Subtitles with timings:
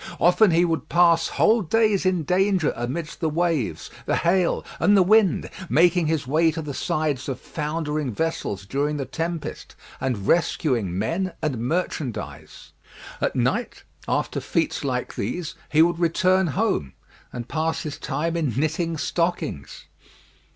[0.19, 5.03] Often he would pass whole days in danger amidst the waves, the hail, and the
[5.03, 10.97] wind, making his way to the sides of foundering vessels during the tempest, and rescuing
[10.97, 12.71] men and merchandise.
[13.21, 16.93] At night, after feats like these, he would return home,
[17.31, 19.85] and pass his time in knitting stockings.